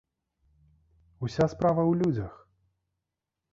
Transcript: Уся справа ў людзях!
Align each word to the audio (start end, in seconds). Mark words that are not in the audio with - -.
Уся 1.27 1.45
справа 1.53 1.83
ў 1.91 2.01
людзях! 2.01 2.33